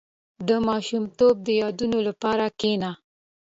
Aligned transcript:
•د 0.47 0.49
ماشومتوب 0.67 1.35
د 1.43 1.47
یادونو 1.61 1.97
لپاره 2.07 2.45
کښېنه. 2.59 2.91